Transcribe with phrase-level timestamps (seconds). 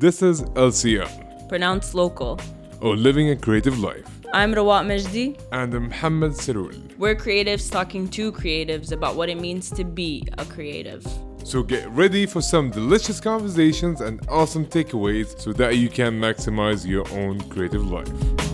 [0.00, 2.40] This is LCL, pronounced local.
[2.80, 4.06] or Living a Creative Life.
[4.32, 5.38] I'm Rawat Majdi.
[5.52, 6.96] And I'm Muhammad Sirul.
[6.96, 11.06] We're creatives talking to creatives about what it means to be a creative.
[11.44, 16.86] So get ready for some delicious conversations and awesome takeaways so that you can maximize
[16.86, 18.49] your own creative life.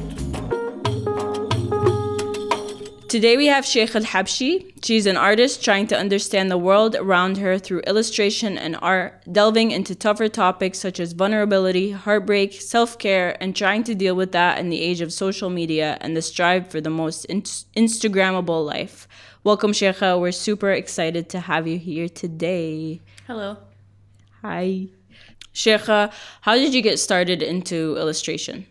[3.09, 4.73] Today we have Sheikh Al Habshi.
[4.83, 9.71] She's an artist trying to understand the world around her through illustration and art, delving
[9.71, 14.59] into tougher topics such as vulnerability, heartbreak, self care, and trying to deal with that
[14.59, 19.07] in the age of social media and the strive for the most in- Instagrammable life.
[19.45, 20.21] Welcome, Sheikha.
[20.21, 23.01] We're super excited to have you here today.
[23.29, 23.59] Hello.
[24.43, 24.89] Hi.
[25.55, 28.67] Sheikha, how did you get started into illustration?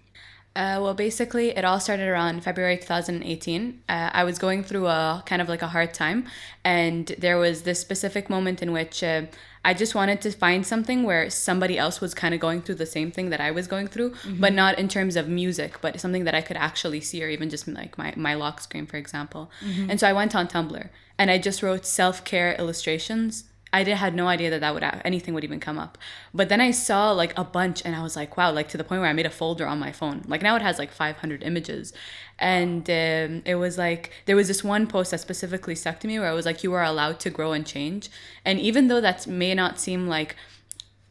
[0.56, 3.82] Uh, well, basically, it all started around February 2018.
[3.90, 6.26] Uh, I was going through a kind of like a hard time,
[6.64, 9.24] and there was this specific moment in which uh,
[9.66, 12.86] I just wanted to find something where somebody else was kind of going through the
[12.86, 16.24] same thing that I was going through, but not in terms of music, but something
[16.24, 19.52] that I could actually see, or even just like my, my lock screen, for example.
[19.90, 23.46] And so I went on Tumblr and I just wrote self care illustrations.
[23.74, 25.98] I did had no idea that that would anything would even come up.
[26.34, 28.84] But then I saw like a bunch and I was like, wow, like to the
[28.84, 30.24] point where I made a folder on my phone.
[30.28, 31.92] Like now it has like 500 images.
[32.40, 36.20] And um, it was like there was this one post that specifically stuck to me
[36.20, 38.10] where I was like you are allowed to grow and change.
[38.46, 40.36] And even though that may not seem like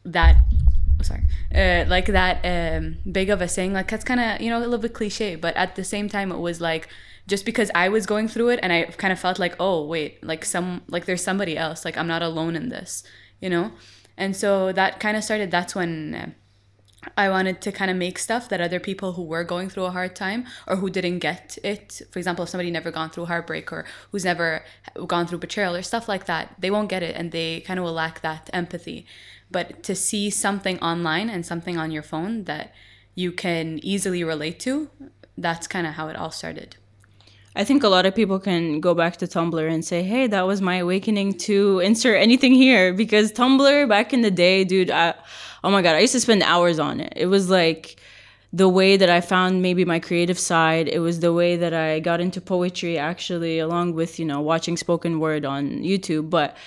[0.03, 0.37] that
[1.01, 4.57] sorry uh, like that um, big of a saying like that's kind of you know
[4.57, 6.87] a little bit cliche but at the same time it was like
[7.27, 10.23] just because i was going through it and i kind of felt like oh wait
[10.23, 13.03] like some like there's somebody else like i'm not alone in this
[13.41, 13.71] you know
[14.17, 16.29] and so that kind of started that's when uh,
[17.17, 19.91] I wanted to kind of make stuff that other people who were going through a
[19.91, 23.71] hard time or who didn't get it, for example, if somebody never gone through heartbreak
[23.71, 24.63] or who's never
[25.07, 27.85] gone through betrayal or stuff like that, they won't get it and they kind of
[27.85, 29.05] will lack that empathy.
[29.55, 32.73] But to see something online and something on your phone that
[33.15, 34.89] you can easily relate to,
[35.37, 36.75] that's kind of how it all started.
[37.55, 40.41] I think a lot of people can go back to Tumblr and say, hey, that
[40.41, 42.91] was my awakening to insert anything here.
[42.91, 45.13] Because Tumblr back in the day, dude, I,
[45.63, 47.13] oh my God, I used to spend hours on it.
[47.15, 47.95] It was like
[48.51, 50.89] the way that I found maybe my creative side.
[50.89, 54.75] It was the way that I got into poetry, actually, along with, you know, watching
[54.75, 56.29] spoken word on YouTube.
[56.29, 56.57] But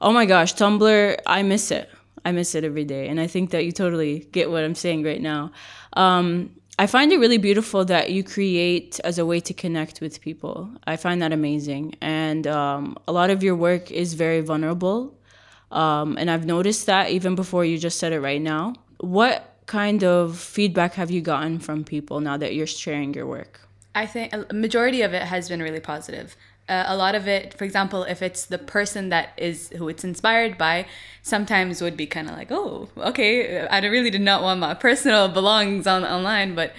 [0.00, 1.90] oh my gosh, Tumblr, I miss it.
[2.24, 3.08] I miss it every day.
[3.08, 5.52] And I think that you totally get what I'm saying right now.
[5.94, 10.20] Um, I find it really beautiful that you create as a way to connect with
[10.20, 10.70] people.
[10.86, 11.96] I find that amazing.
[12.00, 15.14] And um, a lot of your work is very vulnerable.
[15.70, 18.74] Um, and I've noticed that even before you just said it right now.
[18.98, 23.60] What kind of feedback have you gotten from people now that you're sharing your work?
[23.94, 26.36] I think a majority of it has been really positive.
[26.72, 30.04] Uh, a lot of it, for example, if it's the person that is who it's
[30.04, 30.86] inspired by,
[31.22, 35.28] sometimes would be kind of like, oh, okay, I really did not want my personal
[35.28, 36.72] belongings on online, but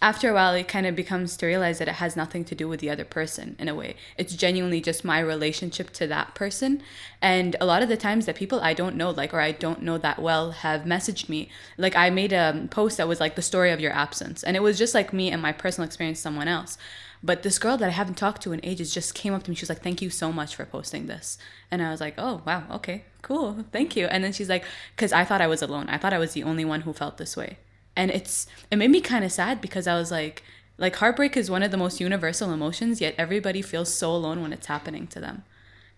[0.00, 2.68] after a while, it kind of becomes to realize that it has nothing to do
[2.68, 3.96] with the other person in a way.
[4.16, 6.80] It's genuinely just my relationship to that person.
[7.20, 9.82] And a lot of the times that people I don't know, like, or I don't
[9.82, 11.50] know that well, have messaged me.
[11.76, 14.44] Like, I made a post that was like the story of your absence.
[14.44, 16.78] And it was just like me and my personal experience, someone else.
[17.22, 19.54] But this girl that I haven't talked to in ages just came up to me.
[19.54, 21.38] She was like, Thank you so much for posting this.
[21.70, 24.06] And I was like, Oh, wow, okay, cool, thank you.
[24.06, 24.64] And then she's like,
[24.96, 25.88] Because I thought I was alone.
[25.88, 27.58] I thought I was the only one who felt this way
[27.96, 30.42] and it's it made me kind of sad because I was like
[30.78, 34.52] like heartbreak is one of the most universal emotions yet everybody feels so alone when
[34.52, 35.44] it's happening to them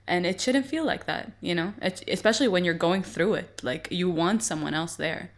[0.07, 3.61] and it shouldn't feel like that you know it, especially when you're going through it
[3.63, 5.31] like you want someone else there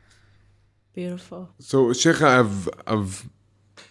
[0.94, 1.50] Beautiful.
[1.58, 3.28] So, Sheikha, I've, I've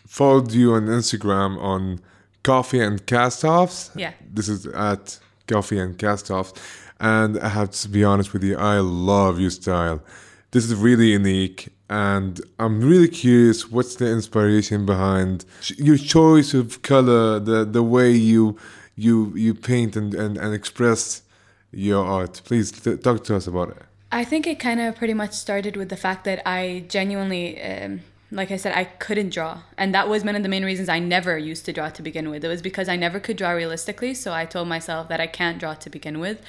[0.08, 2.00] followed you on Instagram on
[2.44, 3.92] Coffee and Castoffs.
[3.96, 4.14] Yeah.
[4.34, 6.56] This is at Coffee and Castoffs.
[7.00, 10.02] And I have to be honest with you, I love your style.
[10.52, 11.70] This is really unique.
[11.90, 15.46] And I'm really curious what's the inspiration behind
[15.78, 18.58] your choice of color, the, the way you
[18.96, 21.24] you you paint and, and, and express
[21.72, 22.42] your art.
[22.46, 23.82] Please talk to us about it.
[24.12, 28.02] I think it kind of pretty much started with the fact that I genuinely, um,
[28.34, 29.62] like I said, I couldn't draw.
[29.78, 32.30] And that was one of the main reasons I never used to draw to begin
[32.30, 32.44] with.
[32.44, 34.16] It was because I never could draw realistically.
[34.16, 36.42] So I told myself that I can't draw to begin with.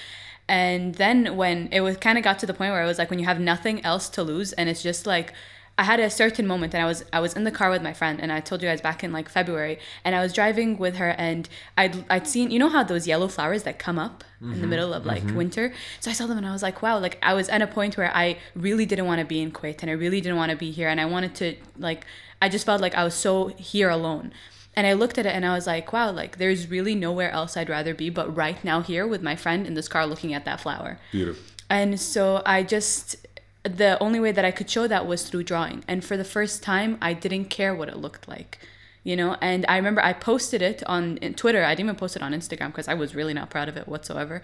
[0.48, 3.10] And then when it was kind of got to the point where it was like
[3.10, 5.32] when you have nothing else to lose and it's just like
[5.76, 7.92] I had a certain moment and I was I was in the car with my
[7.92, 10.96] friend and I told you guys back in like February and I was driving with
[10.96, 14.50] her and I'd I'd seen you know how those yellow flowers that come up in
[14.50, 14.70] the mm-hmm.
[14.70, 15.36] middle of like mm-hmm.
[15.36, 15.74] winter?
[15.98, 17.96] So I saw them and I was like wow like I was at a point
[17.96, 20.56] where I really didn't want to be in Kuwait and I really didn't want to
[20.56, 22.06] be here and I wanted to like
[22.40, 24.32] I just felt like I was so here alone.
[24.76, 27.56] And I looked at it and I was like wow like there's really nowhere else
[27.56, 30.44] I'd rather be but right now here with my friend in this car looking at
[30.44, 31.00] that flower.
[31.10, 31.42] Beautiful.
[31.68, 33.16] and so I just
[33.64, 35.84] the only way that I could show that was through drawing.
[35.88, 38.58] And for the first time, I didn't care what it looked like,
[39.02, 39.36] you know.
[39.40, 41.64] And I remember I posted it on Twitter.
[41.64, 43.88] I didn't even post it on Instagram because I was really not proud of it
[43.88, 44.42] whatsoever.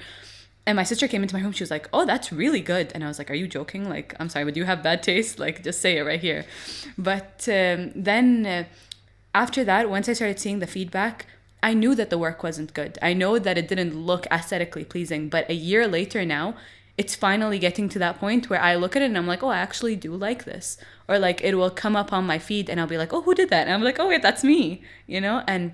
[0.67, 1.53] And my sister came into my room.
[1.53, 3.89] She was like, "Oh, that's really good." And I was like, "Are you joking?
[3.89, 5.39] Like, I'm sorry, but you have bad taste.
[5.39, 6.45] Like, just say it right here."
[6.99, 8.65] But um, then uh,
[9.35, 11.27] after that, once I started seeing the feedback,
[11.63, 12.99] I knew that the work wasn't good.
[13.03, 15.29] I know that it didn't look aesthetically pleasing.
[15.29, 16.55] But a year later now,
[17.01, 19.49] it's finally getting to that point where I look at it and I'm like, oh,
[19.49, 20.77] I actually do like this.
[21.09, 23.35] Or like it will come up on my feed and I'll be like, oh, who
[23.35, 23.67] did that?
[23.67, 25.43] And I'm like, oh, wait, that's me, you know?
[25.47, 25.73] And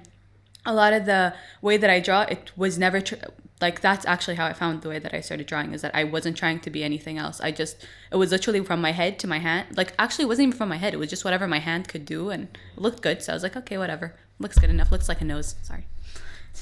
[0.64, 3.16] a lot of the way that I draw, it was never tr-
[3.60, 6.04] like that's actually how I found the way that I started drawing is that I
[6.04, 7.40] wasn't trying to be anything else.
[7.40, 9.76] I just it was literally from my head to my hand.
[9.76, 10.94] Like actually, it wasn't even from my head.
[10.94, 13.20] It was just whatever my hand could do, and it looked good.
[13.20, 14.92] So I was like, okay, whatever, looks good enough.
[14.92, 15.56] Looks like a nose.
[15.62, 15.86] Sorry.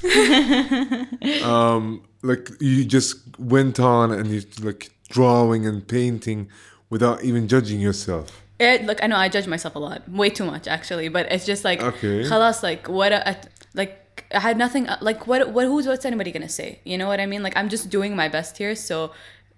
[1.42, 6.48] um, like you just went on and you like drawing and painting
[6.90, 8.42] without even judging yourself.
[8.58, 11.08] It, look, I know I judge myself a lot, way too much actually.
[11.08, 12.22] But it's just like, Okay.
[12.22, 13.40] khalas, like what, a, a-
[13.74, 14.88] like I had nothing.
[15.00, 16.78] Like what, what, who's, what's anybody gonna say?
[16.84, 17.42] You know what I mean?
[17.42, 18.74] Like I'm just doing my best here.
[18.76, 19.12] So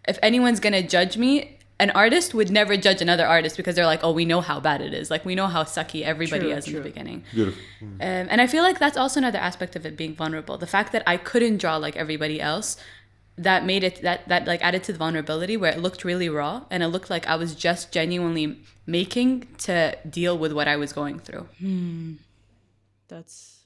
[0.09, 4.01] if anyone's gonna judge me, an artist would never judge another artist because they're like,
[4.03, 5.11] oh, we know how bad it is.
[5.11, 7.25] Like we know how sucky everybody True, is in the beginning.
[7.35, 7.63] Beautiful.
[7.83, 10.57] Um, and I feel like that's also another aspect of it being vulnerable.
[10.57, 12.79] The fact that I couldn't draw like everybody else,
[13.39, 16.63] that made it that that like added to the vulnerability where it looked really raw
[16.71, 20.95] and it looked like I was just genuinely making to deal with what I was
[20.95, 21.47] going through.
[21.59, 22.15] Hmm.
[23.09, 23.65] That's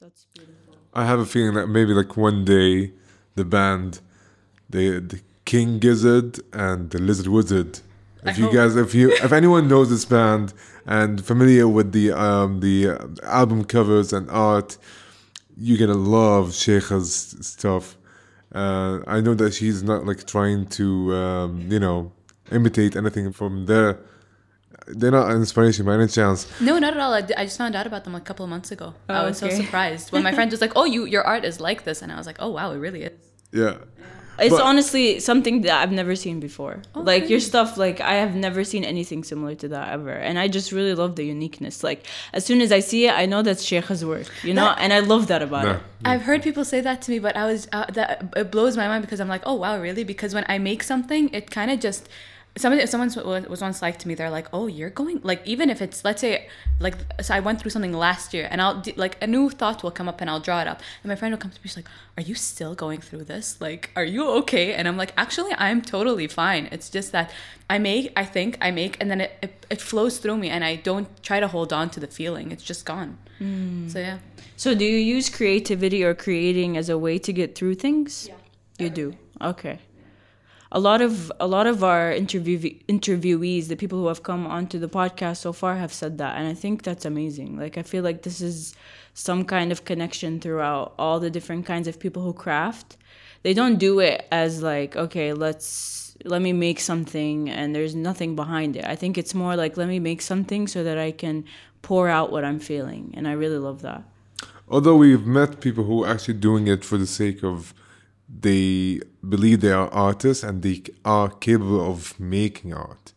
[0.00, 0.76] that's beautiful.
[0.92, 2.92] I have a feeling that maybe like one day
[3.34, 4.00] the band,
[4.68, 7.80] the, the King Gizzard and the Lizard Wizard.
[8.24, 8.54] If I you hope.
[8.54, 10.52] guys, if you, if anyone knows this band
[10.84, 12.98] and familiar with the um the uh,
[13.42, 14.76] album covers and art,
[15.56, 17.96] you're gonna love Sheikha's stuff.
[18.54, 22.12] Uh, I know that she's not like trying to um, you know
[22.50, 23.98] imitate anything from their.
[24.88, 26.46] They're not an inspiration by any chance.
[26.60, 27.12] No, not at all.
[27.12, 28.94] I just found out about them a couple of months ago.
[29.08, 31.60] I Oh, was so surprised when my friend was like, "Oh, you your art is
[31.68, 33.18] like this," and I was like, "Oh wow, it really is."
[33.52, 33.76] Yeah.
[34.38, 36.82] It's But- honestly something that I've never seen before.
[36.94, 40.38] Oh, like your stuff, like I have never seen anything similar to that ever, and
[40.38, 41.82] I just really love the uniqueness.
[41.82, 44.78] Like as soon as I see it, I know that's Sheikha's work, you know, That-
[44.80, 45.72] and I love that about Nah.
[45.74, 45.80] it.
[46.04, 48.86] I've heard people say that to me, but I was uh, that it blows my
[48.88, 50.04] mind because I'm like, oh wow, really?
[50.04, 52.08] Because when I make something, it kind of just
[52.56, 55.42] somebody if someone was was once like to me, they're like, oh, you're going like
[55.46, 56.48] even if it's let's say
[56.80, 59.90] like so I went through something last year and I'll like a new thought will
[59.90, 61.76] come up and I'll draw it up and my friend will come to me she's
[61.76, 63.60] like, are you still going through this?
[63.60, 64.74] Like, are you okay?
[64.74, 66.68] And I'm like, actually, I'm totally fine.
[66.72, 67.30] It's just that
[67.68, 70.64] I make, I think I make, and then it it, it flows through me and
[70.64, 72.52] I don't try to hold on to the feeling.
[72.52, 73.18] It's just gone.
[73.38, 73.88] Hmm.
[73.88, 74.18] So yeah.
[74.58, 78.26] So, do you use creativity or creating as a way to get through things?
[78.26, 78.36] Yeah,
[78.78, 79.14] you do.
[79.42, 79.78] Okay.
[80.72, 82.58] A lot of a lot of our interview
[82.88, 86.48] interviewees, the people who have come onto the podcast so far, have said that, and
[86.48, 87.56] I think that's amazing.
[87.56, 88.74] Like, I feel like this is
[89.14, 92.96] some kind of connection throughout all the different kinds of people who craft.
[93.42, 98.34] They don't do it as like, okay, let's let me make something, and there's nothing
[98.34, 98.84] behind it.
[98.84, 101.44] I think it's more like, let me make something so that I can
[101.82, 104.02] pour out what I'm feeling, and I really love that.
[104.68, 107.72] although we've met people who are actually doing it for the sake of
[108.28, 113.12] they believe they are artists and they are capable of making art.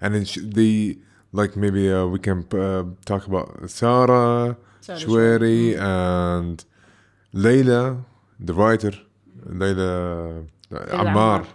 [0.00, 0.98] And they
[1.32, 6.64] like maybe uh, we can uh, talk about Sarah Sarah Shweri and
[7.34, 8.04] Layla
[8.38, 8.92] the writer
[9.46, 11.46] Layla uh, Ammar.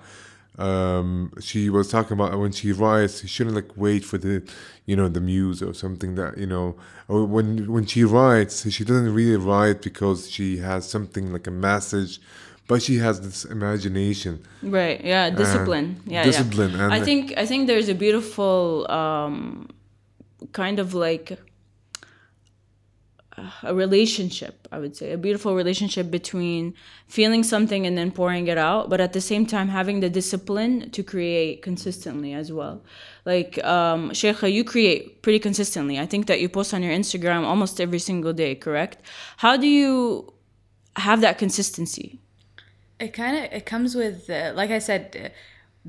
[0.58, 4.44] Um, she was talking about when she writes, she shouldn't like wait for the,
[4.86, 6.76] you know, the muse or something that you know.
[7.08, 11.52] Or when when she writes, she doesn't really write because she has something like a
[11.52, 12.20] message,
[12.70, 14.46] but she has this imagination.
[14.62, 15.04] Right.
[15.04, 15.32] Yeah.
[15.32, 16.02] Discipline.
[16.06, 16.24] yeah.
[16.24, 16.90] discipline, Yeah.
[16.98, 19.68] I think I think there's a beautiful um,
[20.54, 21.40] kind of like
[23.64, 24.68] a relationship.
[24.72, 26.76] I would say a beautiful relationship between
[27.08, 30.92] feeling something and then pouring it out, but at the same time having the discipline
[30.92, 32.84] to create consistently as well.
[33.26, 35.98] Like um, Sheikha, you create pretty consistently.
[35.98, 38.54] I think that you post on your Instagram almost every single day.
[38.54, 38.98] Correct?
[39.38, 40.32] How do you
[40.98, 42.20] have that consistency?
[43.00, 45.30] It kind of it comes with uh, like I said uh,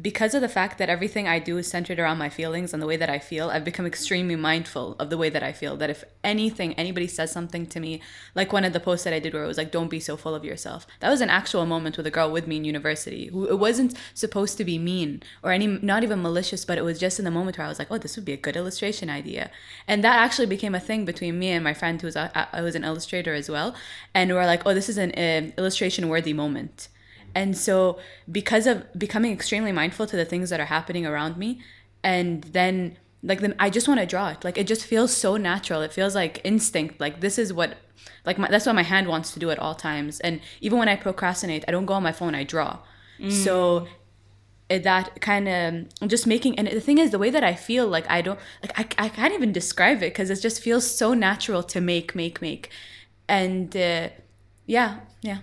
[0.00, 2.86] because of the fact that everything I do is centered around my feelings and the
[2.86, 5.76] way that I feel, I've become extremely mindful of the way that I feel.
[5.76, 8.00] That if anything, anybody says something to me,
[8.36, 10.16] like one of the posts that I did where it was like, don't be so
[10.16, 10.86] full of yourself.
[11.00, 13.98] That was an actual moment with a girl with me in university who it wasn't
[14.14, 17.30] supposed to be mean or any, not even malicious, but it was just in the
[17.32, 19.50] moment where I was like, oh, this would be a good illustration idea.
[19.88, 22.76] And that actually became a thing between me and my friend who's a, a, who's
[22.76, 23.74] an illustrator as well.
[24.14, 26.88] And we're like, oh, this is an uh, illustration worthy moment.
[27.34, 27.98] And so,
[28.30, 31.60] because of becoming extremely mindful to the things that are happening around me,
[32.02, 34.44] and then like then I just want to draw it.
[34.44, 35.82] Like it just feels so natural.
[35.82, 37.00] It feels like instinct.
[37.00, 37.76] Like this is what
[38.24, 40.20] like my, that's what my hand wants to do at all times.
[40.20, 42.34] And even when I procrastinate, I don't go on my phone.
[42.34, 42.78] I draw.
[43.30, 43.86] So
[44.70, 48.08] that kind of just making and the thing is the way that I feel like
[48.08, 51.64] I don't like I, I can't even describe it because it just feels so natural
[51.64, 52.70] to make make make
[53.28, 54.10] and uh,
[54.66, 55.38] yeah yeah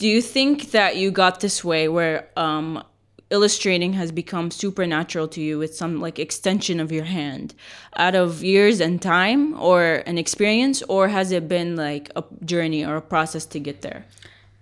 [0.00, 2.82] Do you think that you got this way where um,
[3.28, 5.60] illustrating has become supernatural to you?
[5.60, 7.54] It's some like extension of your hand
[7.96, 12.82] out of years and time or an experience, or has it been like a journey
[12.82, 14.06] or a process to get there?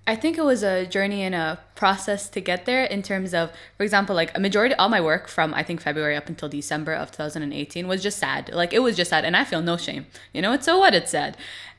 [0.08, 3.52] I think it was a journey and a process to get there in terms of,
[3.76, 6.48] for example, like a majority, of all my work from I think February up until
[6.48, 8.50] December of 2018 was just sad.
[8.52, 10.06] Like it was just sad, and I feel no shame.
[10.32, 11.36] You know, it's so what it's sad,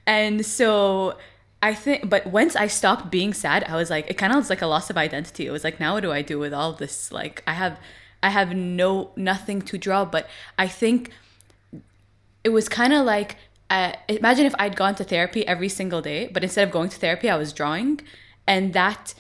[0.07, 1.17] and so
[1.61, 2.09] I think.
[2.09, 4.67] But once I stopped being sad, I was like, it kind of was like a
[4.67, 5.45] loss of identity.
[5.45, 7.11] It was like, now what do I do with all this?
[7.11, 7.79] Like I have,
[8.23, 10.05] I have no nothing to draw.
[10.05, 11.11] But I think
[12.43, 13.37] it was kind of like
[13.69, 16.97] uh, imagine if I'd gone to therapy every single day, but instead of going to
[16.97, 18.01] therapy, I was drawing,
[18.47, 19.13] and that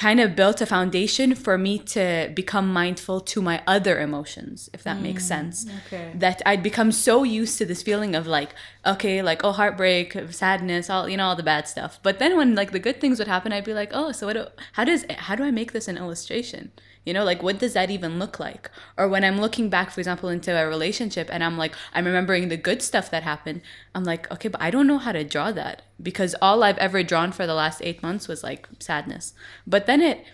[0.00, 4.82] kind of built a foundation for me to become mindful to my other emotions, if
[4.82, 5.66] that makes mm, sense.
[5.86, 6.12] okay.
[6.14, 8.54] That I'd become so used to this feeling of like,
[8.86, 12.00] okay, like oh heartbreak, sadness, all you know, all the bad stuff.
[12.02, 14.36] But then when like the good things would happen, I'd be like, oh, so what?
[14.36, 16.72] Do, how does how do I make this an illustration?
[17.04, 18.70] You know, like what does that even look like?
[18.96, 22.48] Or when I'm looking back, for example, into a relationship and I'm like, I'm remembering
[22.48, 23.62] the good stuff that happened.
[23.94, 27.02] I'm like, okay, but I don't know how to draw that because all I've ever
[27.02, 29.32] drawn for the last eight months was like sadness.
[29.66, 30.24] But then it,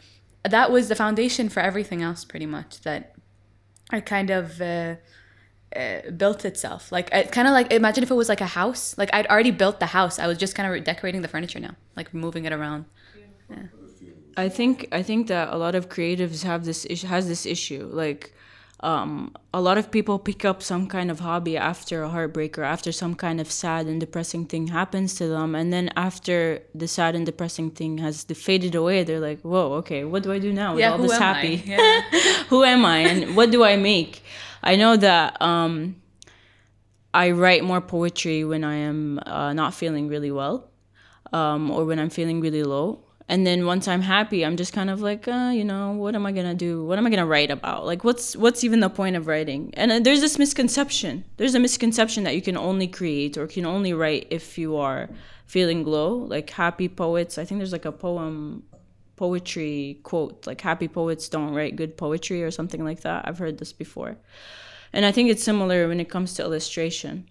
[0.45, 2.81] that was the foundation for everything else, pretty much.
[2.81, 3.15] That
[3.91, 4.97] I kind of uh,
[5.75, 6.91] uh, built itself.
[6.91, 8.97] Like it kind of like imagine if it was like a house.
[8.99, 10.19] Like I'd already built the house.
[10.19, 12.87] I was just kind of decorating the furniture now, like moving it around.
[14.37, 17.89] I think I think that a lot of creatives have this issue, has this issue.
[17.93, 18.33] Like,
[18.81, 22.63] um, a lot of people pick up some kind of hobby after a heartbreak or
[22.63, 26.87] after some kind of sad and depressing thing happens to them, and then after the
[26.87, 30.53] sad and depressing thing has faded away, they're like, "Whoa, okay, what do I do
[30.53, 31.63] now with Yeah, all this happy?
[31.67, 32.03] Yeah.
[32.49, 34.23] who am I and what do I make?
[34.63, 35.97] I know that um,
[37.15, 40.69] I write more poetry when I am uh, not feeling really well
[41.33, 43.06] um, or when I'm feeling really low.
[43.29, 46.25] And then once I'm happy, I'm just kind of like, uh, you know, what am
[46.27, 46.85] I gonna do?
[46.85, 47.85] What am I gonna write about?
[47.85, 49.73] Like, what's what's even the point of writing?
[49.75, 51.25] And uh, there's this misconception.
[51.37, 55.09] There's a misconception that you can only create or can only write if you are
[55.47, 56.15] feeling low.
[56.15, 58.63] Like happy poets, I think there's like a poem
[59.17, 63.57] poetry quote like happy poets don't write good poetry or something like that i've heard
[63.57, 64.15] this before
[64.93, 67.27] and i think it's similar when it comes to illustration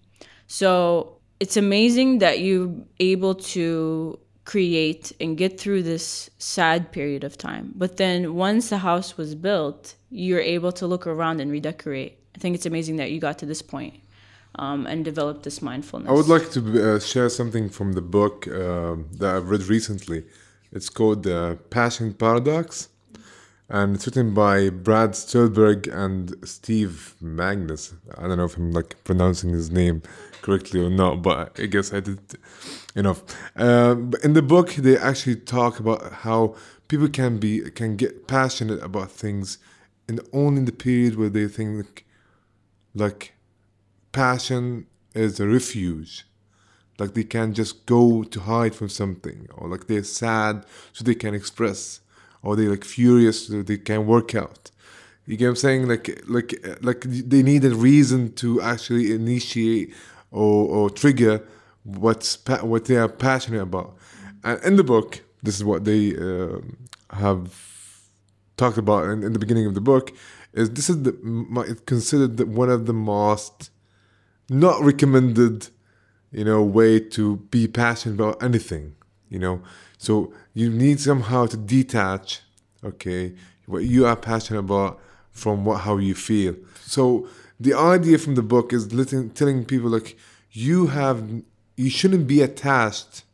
[0.48, 7.36] so it's amazing that you're able to create and get through this sad period of
[7.36, 7.72] time.
[7.74, 12.18] But then once the house was built you're able to look around and redecorate.
[12.34, 13.94] I think it's amazing that you got to this point
[14.56, 16.08] um, and developed this mindfulness.
[16.08, 16.60] I would like to
[16.94, 20.24] uh, share something from the book um that I've read recently.
[20.72, 22.88] It's called The Passion Paradox,
[23.68, 27.94] and it's written by Brad Stulberg and Steve Magness.
[28.16, 30.02] I don't know if I'm like pronouncing his name
[30.42, 32.20] correctly or not, but I guess I did
[32.94, 33.22] enough.
[33.56, 36.54] Uh, but in the book, they actually talk about how
[36.88, 39.58] people can be can get passionate about things,
[40.08, 42.04] and only in the period where they think like,
[42.94, 43.32] like
[44.12, 46.24] passion is a refuge
[46.98, 51.14] like they can just go to hide from something or like they're sad so they
[51.14, 52.00] can express
[52.46, 54.70] or they're like furious they can't work out.
[55.26, 55.88] You get what i'm saying?
[55.88, 56.50] Like like
[56.80, 59.92] like they need a reason to actually initiate
[60.30, 61.42] or, or trigger
[61.82, 63.96] what's pa- what they are passionate about.
[64.44, 66.58] And in the book this is what they uh,
[67.10, 67.42] have
[68.56, 70.12] talked about in, in the beginning of the book
[70.52, 71.12] is this is the
[71.86, 73.70] considered one of the most
[74.48, 75.68] not recommended
[76.32, 78.94] you know way to be passionate about anything
[79.28, 79.62] you know?
[79.98, 82.40] So you need somehow to detach
[82.84, 83.34] okay
[83.66, 86.54] what you are passionate about from what how you feel.
[86.82, 87.28] So
[87.58, 90.16] the idea from the book is letting, telling people like
[90.52, 91.42] you have
[91.76, 93.24] you shouldn't be attached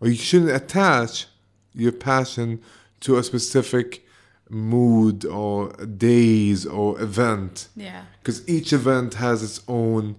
[0.00, 1.26] or you shouldn't attach
[1.74, 2.60] your passion
[3.00, 4.04] to a specific
[4.48, 7.68] mood or days or event.
[7.76, 8.04] Yeah.
[8.20, 10.16] because each event has its own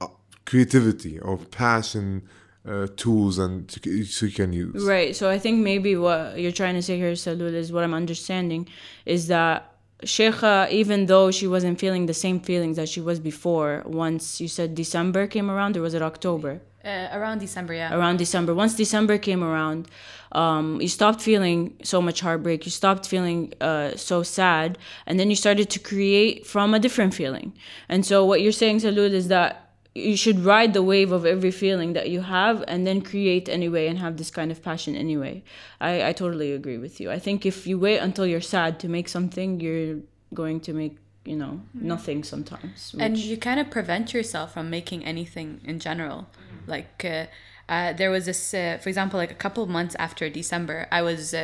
[0.00, 0.08] uh,
[0.44, 2.28] creativity or passion
[2.66, 5.14] uh, tools and to, so you can use Right.
[5.14, 8.68] So I think maybe what you're trying to say here, Salul, is what I'm understanding
[9.04, 13.82] is that Sheikha, even though she wasn't feeling the same feelings that she was before,
[13.86, 16.60] once you said December came around, or was it October?
[16.84, 17.92] Uh, around December, yeah.
[17.92, 18.54] around December.
[18.54, 19.88] Once December came around,
[20.32, 22.64] um, you stopped feeling so much heartbreak.
[22.64, 27.14] You stopped feeling uh, so sad, and then you started to create from a different
[27.14, 27.54] feeling.
[27.88, 29.65] And so, what you're saying, Salud, is that
[29.96, 33.86] you should ride the wave of every feeling that you have, and then create anyway,
[33.86, 35.42] and have this kind of passion anyway.
[35.80, 37.10] I, I totally agree with you.
[37.10, 39.98] I think if you wait until you're sad to make something, you're
[40.34, 42.94] going to make you know nothing sometimes.
[42.98, 46.28] and you kind of prevent yourself from making anything in general
[46.66, 47.24] like uh,
[47.68, 51.02] uh, there was this uh, for example like a couple of months after december i
[51.02, 51.34] was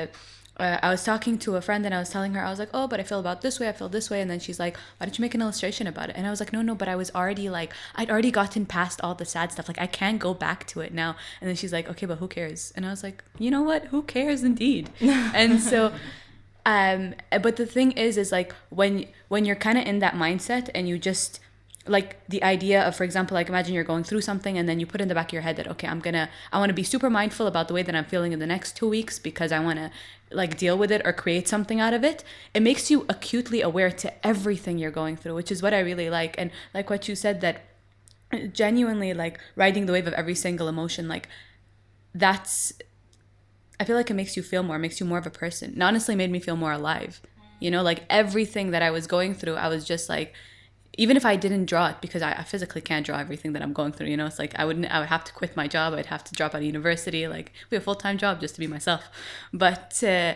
[0.62, 2.70] uh, I was talking to a friend and I was telling her, I was like,
[2.72, 4.20] oh, but I feel about this way, I feel this way.
[4.20, 6.16] And then she's like, why don't you make an illustration about it?
[6.16, 9.00] And I was like, no, no, but I was already like, I'd already gotten past
[9.02, 9.68] all the sad stuff.
[9.68, 11.16] Like, I can't go back to it now.
[11.40, 12.72] And then she's like, okay, but who cares?
[12.76, 13.86] And I was like, you know what?
[13.86, 14.90] Who cares indeed?
[15.00, 15.92] and so
[16.64, 20.70] um but the thing is is like when when you're kind of in that mindset
[20.76, 21.40] and you just
[21.86, 24.86] like the idea of for example like imagine you're going through something and then you
[24.86, 26.82] put in the back of your head that okay i'm gonna i want to be
[26.82, 29.58] super mindful about the way that i'm feeling in the next two weeks because i
[29.58, 29.90] want to
[30.30, 32.22] like deal with it or create something out of it
[32.54, 36.08] it makes you acutely aware to everything you're going through which is what i really
[36.08, 37.62] like and like what you said that
[38.52, 41.28] genuinely like riding the wave of every single emotion like
[42.14, 42.72] that's
[43.82, 45.72] I feel like it makes you feel more, makes you more of a person.
[45.74, 47.20] It honestly made me feel more alive.
[47.58, 50.34] You know, like everything that I was going through, I was just like,
[50.94, 53.72] even if I didn't draw it because I, I physically can't draw everything that I'm
[53.72, 54.08] going through.
[54.08, 55.94] You know, it's like I wouldn't, I would have to quit my job.
[55.94, 57.26] I'd have to drop out of university.
[57.26, 59.08] Like we have a full time job just to be myself.
[59.52, 60.34] But uh,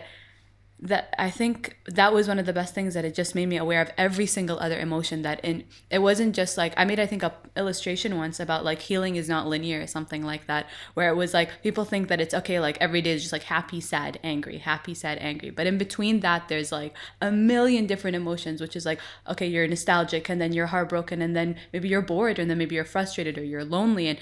[0.79, 3.57] that I think that was one of the best things that it just made me
[3.57, 7.07] aware of every single other emotion that in it wasn't just like I made I
[7.07, 11.09] think a illustration once about like healing is not linear or something like that where
[11.09, 13.81] it was like people think that it's okay like every day is just like happy
[13.81, 15.49] sad angry happy sad angry.
[15.49, 19.67] But in between that there's like a million different emotions which is like okay you're
[19.67, 23.39] nostalgic and then you're heartbroken and then maybe you're bored and then maybe you're frustrated
[23.39, 24.19] or you're lonely and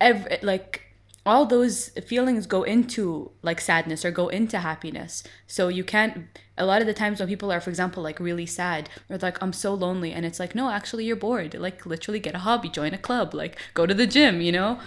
[0.00, 0.87] every like
[1.26, 5.22] all those feelings go into like sadness or go into happiness.
[5.46, 8.46] So you can't a lot of the times when people are for example like really
[8.46, 11.54] sad or like i'm so lonely and it's like no actually you're bored.
[11.54, 14.78] Like literally get a hobby join a club like go to the gym you know?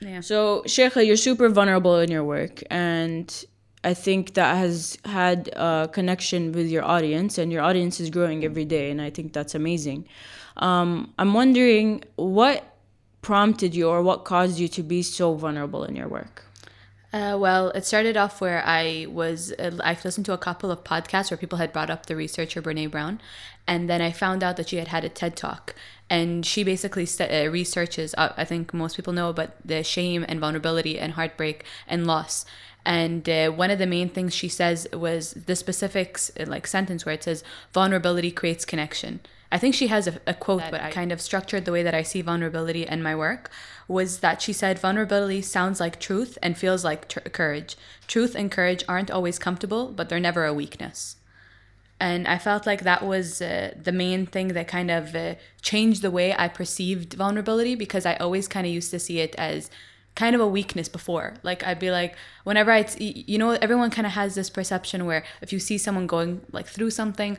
[0.00, 0.20] Yeah.
[0.20, 3.44] So, Sheikha, you're super vulnerable in your work, and
[3.84, 8.44] I think that has had a connection with your audience, and your audience is growing
[8.44, 10.08] every day, and I think that's amazing.
[10.56, 12.69] Um, I'm wondering what
[13.22, 16.44] prompted you or what caused you to be so vulnerable in your work?
[17.12, 20.84] Uh, well, it started off where I was, uh, I listened to a couple of
[20.84, 23.20] podcasts where people had brought up the researcher Brene Brown.
[23.66, 25.74] And then I found out that she had had a TED talk.
[26.08, 30.24] And she basically st- uh, researches, uh, I think most people know, about the shame
[30.28, 32.44] and vulnerability and heartbreak and loss.
[32.84, 37.04] And uh, one of the main things she says was the specifics, uh, like sentence
[37.04, 39.20] where it says, vulnerability creates connection.
[39.52, 41.94] I think she has a, a quote, but I kind of structured the way that
[41.94, 43.50] I see vulnerability in my work
[43.88, 47.76] was that she said, vulnerability sounds like truth and feels like tr- courage.
[48.06, 51.16] Truth and courage aren't always comfortable, but they're never a weakness.
[51.98, 56.00] And I felt like that was uh, the main thing that kind of uh, changed
[56.02, 59.70] the way I perceived vulnerability because I always kind of used to see it as
[60.14, 61.34] kind of a weakness before.
[61.42, 65.24] Like I'd be like, whenever I, you know, everyone kind of has this perception where
[65.42, 67.36] if you see someone going like through something,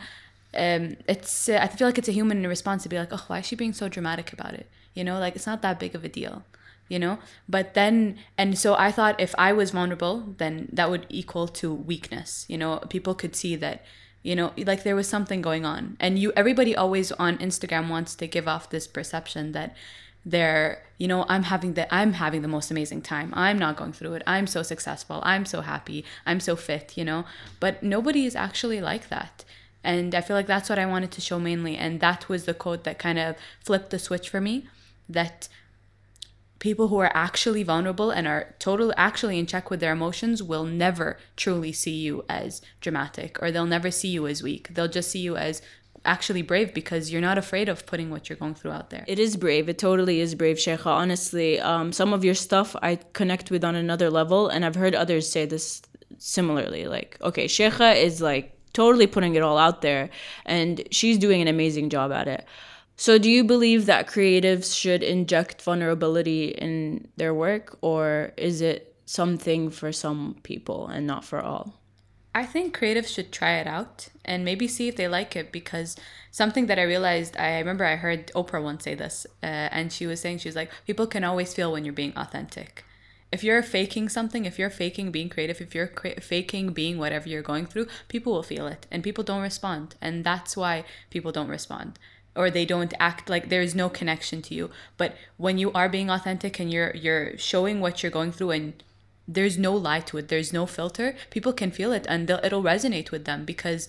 [0.54, 3.40] um, it's uh, I feel like it's a human response to be like, oh, why
[3.40, 4.70] is she being so dramatic about it?
[4.94, 6.44] You know, like it's not that big of a deal.
[6.90, 11.06] You know, but then and so I thought if I was vulnerable, then that would
[11.08, 12.46] equal to weakness.
[12.50, 13.86] You know, people could see that
[14.24, 15.96] you know like there was something going on.
[16.00, 19.76] And you everybody always on instagram wants to give off this perception that
[20.24, 23.34] they're you know i'm having the i'm having the most amazing time.
[23.36, 24.24] I'm not going through it.
[24.28, 25.22] I'm so successful.
[25.24, 26.06] I'm so happy.
[26.26, 27.26] I'm so fit you know?
[27.60, 29.44] But nobody is actually like that
[29.84, 32.54] and i feel like that's what i wanted to show mainly and that was the
[32.54, 34.65] quote that kind of flipped the switch for me
[35.10, 35.48] that
[36.60, 40.63] people who are actually vulnerable and are totally actually in check with their emotions will
[40.63, 45.10] never truly see you as dramatic or they'll never see you as weak they'll just
[45.10, 45.62] see you as
[46.06, 49.20] actually brave because you're not afraid of putting what you're going through out there It
[49.20, 49.70] is brave.
[49.70, 50.88] It totally is brave, Sheikha.
[50.88, 54.96] Honestly, um, some of your stuff I connect with on another level, and I've heard
[54.96, 55.82] others say this
[56.17, 56.88] similarly.
[56.88, 60.10] Like, okay, Sheikha is like totally putting it all out there,
[60.46, 62.46] and she's doing an amazing job at it.
[62.96, 68.96] So, do you believe that creatives should inject vulnerability in their work, or is it
[69.06, 71.82] something for some people and not for all?
[72.34, 75.98] I think creatives should try it out and maybe see if they like it because
[76.32, 80.08] something that I realized, I remember I heard Oprah once say this, uh, and she
[80.08, 82.86] was saying, she was like, people can always feel when you're being authentic.
[83.32, 87.41] If you're faking something, if you're faking being creative, if you're faking being whatever you're
[87.41, 89.96] going through, people will feel it and people don't respond.
[90.02, 91.98] And that's why people don't respond.
[92.36, 96.10] or they don't act like there's no connection to you but when you are being
[96.10, 98.84] authentic and you're you're showing what you're going through and
[99.28, 103.12] there's no lie to it there's no filter people can feel it and it'll resonate
[103.12, 103.88] with them because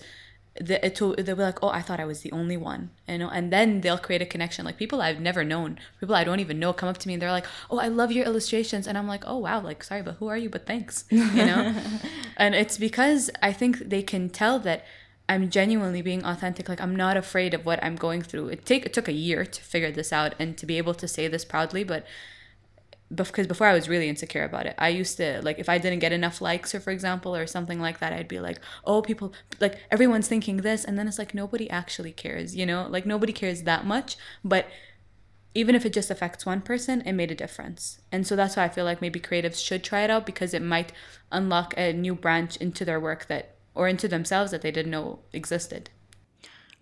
[0.59, 3.29] the, it'll, they'll be like oh i thought i was the only one you know
[3.29, 6.59] and then they'll create a connection like people i've never known people i don't even
[6.59, 9.07] know come up to me and they're like oh i love your illustrations and i'm
[9.07, 11.73] like oh wow like sorry but who are you but thanks you know
[12.37, 14.85] and it's because i think they can tell that
[15.29, 16.67] I'm genuinely being authentic.
[16.67, 18.49] Like I'm not afraid of what I'm going through.
[18.49, 21.07] It take it took a year to figure this out and to be able to
[21.07, 22.05] say this proudly, but
[23.15, 24.75] because before I was really insecure about it.
[24.77, 27.79] I used to like if I didn't get enough likes or for example or something
[27.79, 31.33] like that, I'd be like, "Oh, people like everyone's thinking this." And then it's like
[31.33, 32.87] nobody actually cares, you know?
[32.89, 34.67] Like nobody cares that much, but
[35.55, 37.99] even if it just affects one person, it made a difference.
[38.11, 40.63] And so that's why I feel like maybe creatives should try it out because it
[40.63, 40.91] might
[41.31, 45.19] unlock a new branch into their work that or into themselves that they didn't know
[45.31, 45.89] existed.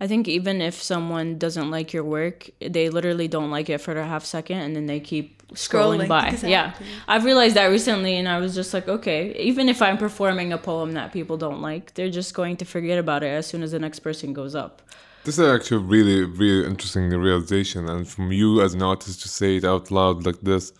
[0.02, 3.96] I think even if someone doesn't like your work, they literally don't like it for
[3.96, 6.26] a half second and then they keep scrolling, Scrolling, by.
[6.26, 6.50] exactly.
[6.50, 6.74] Yeah.
[7.06, 10.58] I've realized that recently and I was just like, okay, even if I'm performing a
[10.58, 13.70] poem that people don't like, they're just going to forget about it as soon as
[13.70, 14.82] the next person goes up.
[15.22, 19.58] This is actually really, really interesting realization, and from you as an artist to say
[19.58, 20.72] it out loud like this,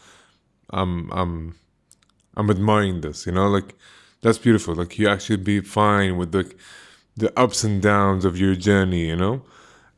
[0.71, 1.55] I'm, I'm,
[2.37, 3.25] I'm admiring this.
[3.25, 3.77] You know, like
[4.21, 4.75] that's beautiful.
[4.75, 6.53] Like you actually be fine with the,
[7.17, 9.07] the ups and downs of your journey.
[9.09, 9.43] You know,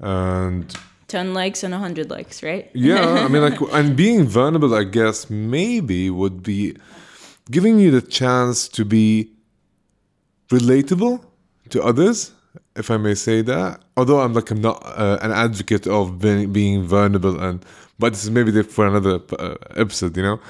[0.00, 0.74] and
[1.08, 2.70] 10 likes and 100 likes, right?
[2.74, 6.76] yeah, I mean, like, and being vulnerable, I guess maybe would be
[7.50, 9.30] giving you the chance to be
[10.48, 11.24] relatable
[11.70, 12.32] to others,
[12.76, 13.82] if I may say that.
[13.96, 17.64] Although I'm like I'm not uh, an advocate of being, being vulnerable, and
[17.98, 20.16] but this is maybe for another uh, episode.
[20.16, 20.40] You know,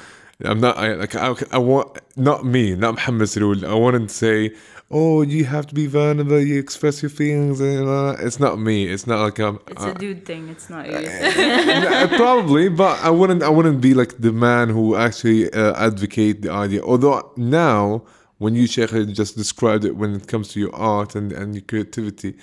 [0.44, 3.68] I'm not I, like I, I want not me, not Muhammad Sarul.
[3.68, 4.54] I want to say.
[4.96, 6.38] Oh, you have to be vulnerable.
[6.38, 7.60] You express your feelings.
[7.60, 8.86] And, uh, it's not me.
[8.86, 9.58] It's not like I'm.
[9.66, 10.94] It's uh, a dude thing, it's not you.
[10.96, 13.42] uh, probably, but I wouldn't.
[13.42, 16.80] I wouldn't be like the man who actually uh, advocate the idea.
[16.80, 18.04] Although now,
[18.38, 21.62] when you Sheikh just described it, when it comes to your art and, and your
[21.62, 22.36] creativity,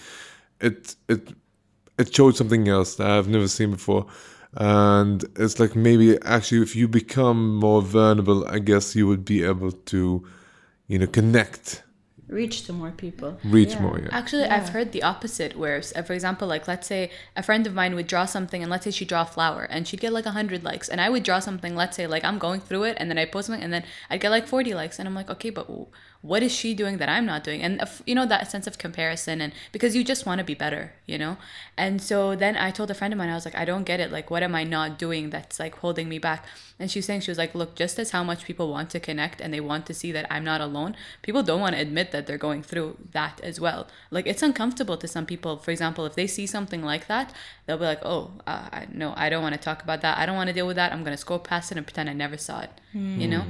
[0.59, 1.29] it it
[1.97, 4.07] it showed something else that I've never seen before.
[4.55, 9.41] And it's like maybe actually, if you become more vulnerable, I guess you would be
[9.45, 10.27] able to,
[10.87, 11.83] you know, connect,
[12.31, 13.37] Reach to more people.
[13.43, 13.99] reach more.
[13.99, 14.07] Yeah.
[14.11, 17.93] Actually, I've heard the opposite where, for example, like let's say a friend of mine
[17.95, 20.63] would draw something and let's say she draw a flower and she'd get like 100
[20.63, 23.17] likes and I would draw something, let's say like I'm going through it and then
[23.17, 25.67] I post something and then I'd get like 40 likes and I'm like, okay, but
[25.67, 25.87] w-
[26.21, 27.63] what is she doing that I'm not doing?
[27.63, 30.93] And, you know, that sense of comparison and because you just want to be better,
[31.07, 31.37] you know?
[31.75, 33.99] And so then I told a friend of mine, I was like, I don't get
[33.99, 34.11] it.
[34.11, 36.45] Like, what am I not doing that's like holding me back?
[36.79, 38.99] And she was saying, she was like, look, just as how much people want to
[38.99, 42.11] connect and they want to see that I'm not alone, people don't want to admit
[42.11, 43.87] that they're going through that as well.
[44.11, 45.57] Like, it's uncomfortable to some people.
[45.57, 47.33] For example, if they see something like that,
[47.65, 50.19] they'll be like, oh, uh, no, I don't want to talk about that.
[50.19, 50.91] I don't want to deal with that.
[50.91, 53.45] I'm going to scroll past it and pretend I never saw it, you know?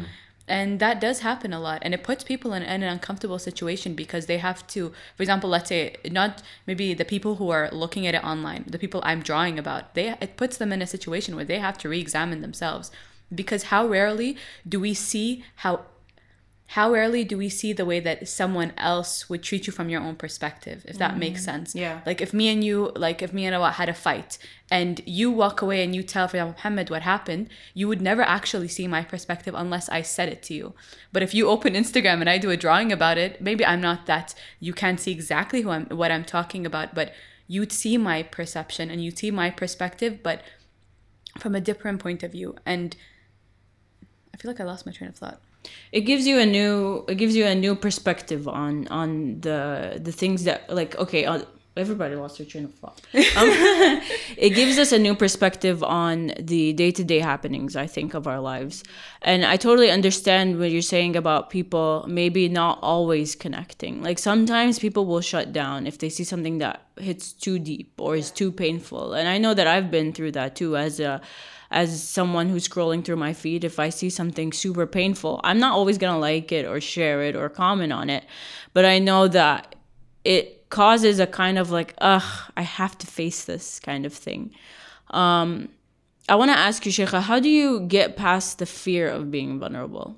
[0.48, 1.80] And that does happen a lot.
[1.84, 5.50] And it puts people in, in an uncomfortable situation because they have to, for example,
[5.50, 9.22] let's say not maybe the people who are looking at it online, the people I'm
[9.22, 12.92] drawing about, they it puts them in a situation where they have to re-examine themselves.
[13.34, 14.36] Because how rarely
[14.68, 15.86] do we see how
[16.72, 20.00] how rarely do we see the way that someone else would treat you from your
[20.00, 21.52] own perspective if that makes mm-hmm.
[21.52, 21.76] sense.
[21.76, 22.00] Yeah.
[22.06, 24.38] like if me and you like if me and Awad had a fight
[24.70, 28.22] and you walk away and you tell for example Muhammad what happened you would never
[28.22, 30.74] actually see my perspective unless I said it to you.
[31.12, 34.06] But if you open Instagram and I do a drawing about it maybe I'm not
[34.06, 37.12] that you can't see exactly who I'm what I'm talking about but
[37.48, 40.42] you'd see my perception and you'd see my perspective but
[41.38, 42.56] from a different point of view.
[42.66, 42.96] And
[44.34, 45.42] I feel like I lost my train of thought
[45.92, 50.12] it gives you a new it gives you a new perspective on on the the
[50.12, 51.42] things that like okay uh,
[51.78, 53.48] everybody lost their train of thought um,
[54.38, 58.84] it gives us a new perspective on the day-to-day happenings i think of our lives.
[59.22, 64.02] And i totally understand what you're saying about people maybe not always connecting.
[64.02, 68.16] Like sometimes people will shut down if they see something that hits too deep or
[68.16, 69.14] is too painful.
[69.14, 71.22] And i know that i've been through that too as a
[71.72, 75.74] as someone who's scrolling through my feed, if I see something super painful, I'm not
[75.74, 78.26] always gonna like it or share it or comment on it.
[78.74, 79.76] But I know that
[80.24, 84.52] it causes a kind of like, ugh, I have to face this kind of thing.
[85.12, 85.70] Um,
[86.28, 90.18] I wanna ask you, Sheikha, how do you get past the fear of being vulnerable?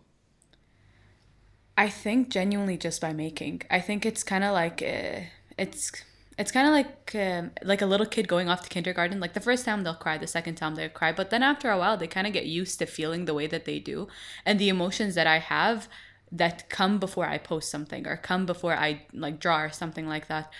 [1.77, 3.63] I think genuinely just by making.
[3.69, 5.21] I think it's kind of like uh,
[5.57, 5.91] it's
[6.37, 9.19] it's kind of like um, like a little kid going off to kindergarten.
[9.19, 11.77] Like the first time they'll cry, the second time they'll cry, but then after a
[11.77, 14.07] while they kind of get used to feeling the way that they do,
[14.45, 15.87] and the emotions that I have
[16.31, 20.27] that come before I post something or come before I like draw or something like
[20.27, 20.51] that.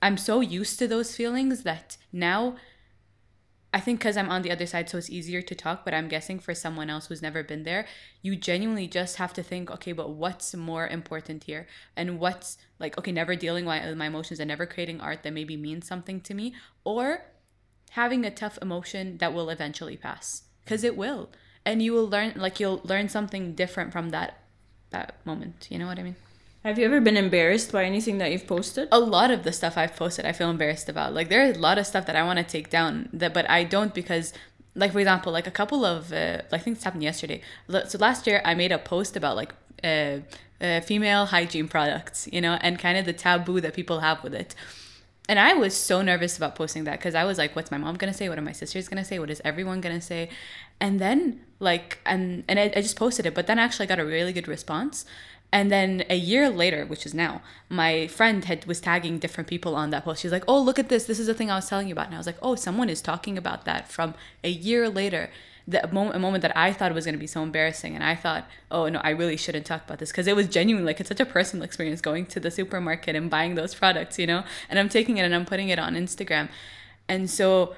[0.00, 2.56] I'm so used to those feelings that now
[3.76, 5.84] I think because I'm on the other side, so it's easier to talk.
[5.84, 7.86] But I'm guessing for someone else who's never been there,
[8.22, 11.66] you genuinely just have to think, okay, but what's more important here?
[11.94, 15.58] And what's like, okay, never dealing with my emotions and never creating art that maybe
[15.58, 17.26] means something to me, or
[17.90, 21.30] having a tough emotion that will eventually pass because it will
[21.64, 24.42] and you will learn like you'll learn something different from that
[24.90, 26.16] that moment you know what i mean
[26.66, 28.88] Have you ever been embarrassed by anything that you've posted?
[28.90, 31.58] a lot of the stuff i've posted i feel embarrassed about like there are a
[31.66, 34.32] lot of stuff that i want to take down that but i don't because
[34.74, 37.40] like for example like a couple of uh, i think happened yesterday
[37.86, 40.18] so last year i made a post about like uh,
[40.60, 44.34] uh, female hygiene products you know and kind of the taboo that people have with
[44.34, 44.56] it
[45.28, 47.96] and I was so nervous about posting that because I was like, "What's my mom
[47.96, 48.28] gonna say?
[48.28, 49.18] What are my sisters gonna say?
[49.18, 50.28] What is everyone gonna say?"
[50.80, 53.98] And then like, and and I, I just posted it, but then I actually got
[53.98, 55.04] a really good response.
[55.52, 59.74] And then a year later, which is now, my friend had was tagging different people
[59.76, 60.20] on that post.
[60.22, 61.04] She's like, "Oh, look at this!
[61.04, 62.88] This is the thing I was telling you about." And I was like, "Oh, someone
[62.90, 65.30] is talking about that from a year later."
[65.68, 68.14] The moment, a moment that I thought was going to be so embarrassing, and I
[68.14, 70.84] thought, "Oh no, I really shouldn't talk about this," because it was genuine.
[70.84, 74.26] Like it's such a personal experience going to the supermarket and buying those products, you
[74.26, 74.44] know.
[74.68, 76.48] And I'm taking it and I'm putting it on Instagram,
[77.08, 77.74] and so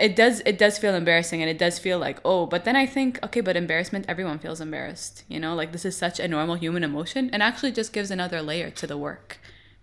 [0.00, 2.86] it does it does feel embarrassing and it does feel like oh but then i
[2.86, 6.54] think okay but embarrassment everyone feels embarrassed you know like this is such a normal
[6.54, 9.38] human emotion and actually just gives another layer to the work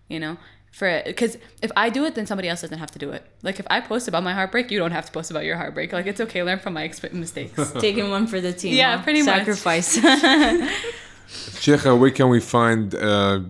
[0.08, 0.36] you know
[0.70, 3.24] for it because if i do it then somebody else doesn't have to do it
[3.42, 5.92] like if i post about my heartbreak you don't have to post about your heartbreak
[5.92, 8.74] like it's okay learn from my exp- mistakes Taking one for the team.
[8.74, 9.04] Yeah, huh?
[9.04, 9.38] pretty much.
[9.38, 9.96] Sacrifice.
[11.28, 13.40] Sheikha, where can we find uh,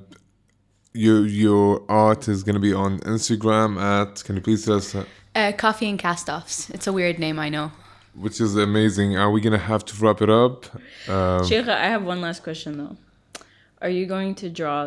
[0.92, 4.22] your your art is going to be on Instagram at?
[4.24, 4.94] Can you please tell us?
[4.94, 5.04] uh,
[5.38, 7.68] uh, coffee and cast-offs it's a weird name i know
[8.26, 9.10] Which is amazing.
[9.22, 10.58] Are we gonna have to wrap it up?
[11.14, 12.96] Um, Sheikha, I have one last question though.
[13.84, 14.78] Are you going to draw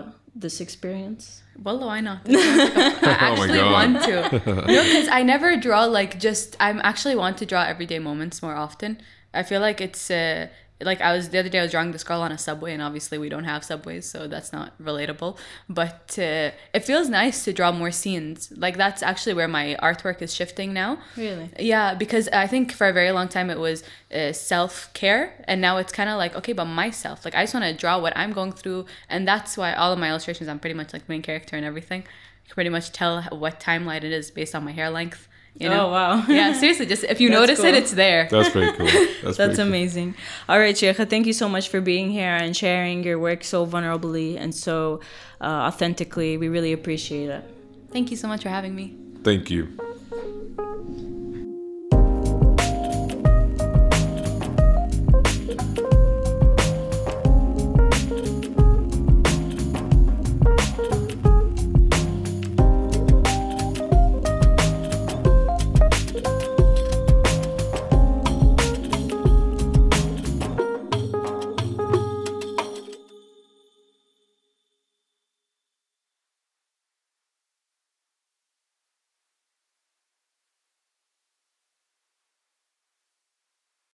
[0.43, 1.23] this experience?
[1.65, 2.19] Well, why not?
[2.27, 3.71] I actually God.
[3.77, 4.15] want to.
[4.73, 6.47] No, because I never draw like just.
[6.59, 8.91] I'm actually want to draw everyday moments more often.
[9.33, 10.47] I feel like it's uh,
[10.83, 11.59] like I was the other day.
[11.59, 14.27] I was drawing this girl on a subway, and obviously we don't have subways, so
[14.27, 15.37] that's not relatable.
[15.69, 18.51] But uh, it feels nice to draw more scenes.
[18.55, 20.99] Like that's actually where my artwork is shifting now.
[21.15, 21.49] Really?
[21.59, 25.61] Yeah, because I think for a very long time it was uh, self care, and
[25.61, 27.25] now it's kind of like okay, but myself.
[27.25, 29.99] Like I just want to draw what I'm going through, and that's why all of
[29.99, 32.01] my illustrations I'm pretty much like main character and everything.
[32.01, 35.27] I can pretty much tell what timeline it is based on my hair length.
[35.57, 35.87] You know?
[35.87, 36.25] Oh wow.
[36.29, 38.27] Yeah, seriously, just if you That's notice it, it's there.
[38.31, 38.85] that's pretty cool.
[38.87, 39.67] That's, That's pretty cool.
[39.67, 40.15] amazing.
[40.49, 43.65] All right, Sheikha, thank you so much for being here and sharing your work so
[43.67, 45.01] vulnerably and so
[45.41, 46.37] uh, authentically.
[46.37, 47.43] We really appreciate it.
[47.91, 48.95] Thank you so much for having me.
[49.23, 51.10] Thank you.